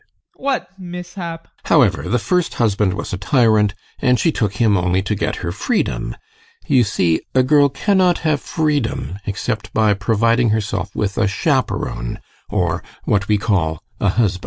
ADOLPH. 0.35 0.41
What 0.41 0.67
mishap? 0.79 1.43
GUSTAV. 1.43 1.65
However, 1.69 2.09
the 2.09 2.17
first 2.17 2.55
husband 2.55 2.95
was 2.95 3.13
a 3.13 3.17
tyrant, 3.19 3.75
and 3.99 4.19
she 4.19 4.31
took 4.31 4.53
him 4.55 4.75
only 4.75 5.03
to 5.03 5.13
get 5.13 5.35
her 5.45 5.51
freedom. 5.51 6.15
You 6.65 6.83
see, 6.83 7.21
a 7.35 7.43
girl 7.43 7.69
cannot 7.69 8.17
have 8.25 8.41
freedom 8.41 9.19
except 9.27 9.71
by 9.75 9.93
providing 9.93 10.49
herself 10.49 10.95
with 10.95 11.19
a 11.19 11.27
chaperon 11.27 12.17
or 12.49 12.83
what 13.03 13.27
we 13.27 13.37
call 13.37 13.83
a 13.99 14.09
husband. 14.09 14.39